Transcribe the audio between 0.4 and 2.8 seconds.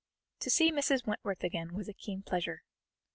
see Mrs. Wentworth again was a keen pleasure.